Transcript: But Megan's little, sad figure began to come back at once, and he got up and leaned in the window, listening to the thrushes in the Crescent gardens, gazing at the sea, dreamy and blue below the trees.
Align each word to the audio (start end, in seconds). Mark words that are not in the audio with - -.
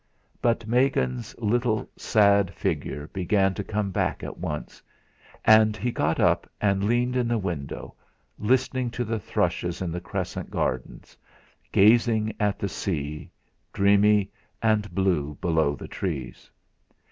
But 0.41 0.65
Megan's 0.65 1.35
little, 1.37 1.87
sad 1.95 2.55
figure 2.55 3.07
began 3.13 3.53
to 3.53 3.63
come 3.63 3.91
back 3.91 4.23
at 4.23 4.39
once, 4.39 4.81
and 5.45 5.77
he 5.77 5.91
got 5.91 6.19
up 6.19 6.49
and 6.59 6.83
leaned 6.85 7.15
in 7.15 7.27
the 7.27 7.37
window, 7.37 7.93
listening 8.39 8.89
to 8.97 9.03
the 9.05 9.19
thrushes 9.19 9.79
in 9.79 9.91
the 9.91 10.01
Crescent 10.01 10.49
gardens, 10.49 11.15
gazing 11.71 12.33
at 12.39 12.57
the 12.57 12.67
sea, 12.67 13.29
dreamy 13.73 14.31
and 14.59 14.89
blue 14.95 15.37
below 15.39 15.75
the 15.75 15.87
trees. 15.87 16.49